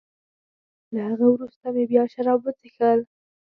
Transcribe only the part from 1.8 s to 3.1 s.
بیا شراب وڅېښل.